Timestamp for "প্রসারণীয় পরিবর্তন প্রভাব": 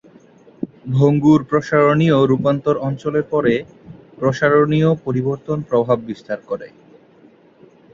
4.17-5.97